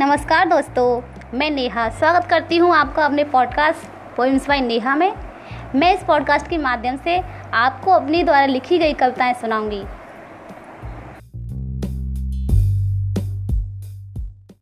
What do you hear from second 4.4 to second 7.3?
Bye Neha में। मैं इस पॉडकास्ट के माध्यम से